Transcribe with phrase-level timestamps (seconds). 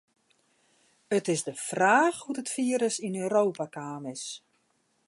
[1.17, 4.23] It is de fraach hoe't it firus yn Europa kaam is.